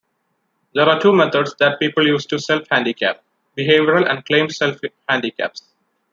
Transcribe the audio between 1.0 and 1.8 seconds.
methods that